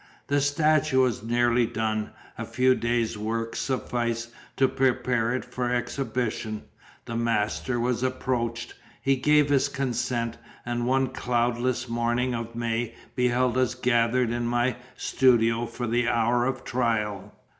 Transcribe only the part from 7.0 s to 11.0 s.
the master was approached; he gave his consent; and